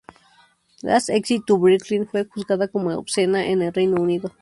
[0.81, 4.31] Last Exit to Brooklyn fue juzgada como obscena en el Reino Unido.